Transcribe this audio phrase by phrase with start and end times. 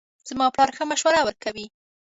[0.29, 1.65] زما پلار ښه مشوره ورکوي